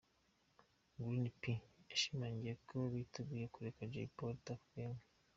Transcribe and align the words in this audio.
Green 0.97 1.23
P 1.39 1.41
yashimangiye 1.89 2.53
ko 2.67 2.77
biteguye 2.93 3.45
kurekera 3.53 3.91
Jay 3.93 4.07
Polly, 4.15 4.39
Tuff 4.45 4.61
Gangs. 4.73 5.05